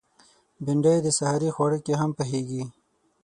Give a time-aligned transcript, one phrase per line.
[0.63, 2.63] بېنډۍ د سحري خواړه کې هم پخېږي